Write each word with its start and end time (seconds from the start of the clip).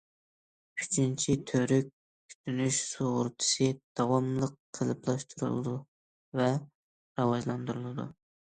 ئۈچىنچى 0.83 1.35
تۈۋرۈك 1.51 1.91
كۈتۈنۈش 2.31 2.79
سۇغۇرتىسى 2.93 3.69
داۋاملىق 4.01 4.57
قېلىپلاشتۇرۇلىدۇ 4.79 5.77
ۋە 6.41 6.51
راۋاجلاندۇرۇلىدۇ. 6.57 8.13